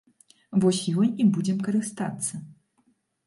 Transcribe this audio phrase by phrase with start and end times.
[0.63, 2.33] Вось ёй і будзем карыстацца.